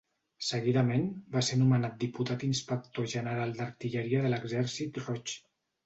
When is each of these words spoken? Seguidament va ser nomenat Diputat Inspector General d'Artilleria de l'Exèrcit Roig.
Seguidament 0.45 1.05
va 1.35 1.43
ser 1.49 1.59
nomenat 1.59 2.01
Diputat 2.05 2.47
Inspector 2.49 3.09
General 3.17 3.57
d'Artilleria 3.61 4.27
de 4.29 4.37
l'Exèrcit 4.37 5.05
Roig. 5.09 5.41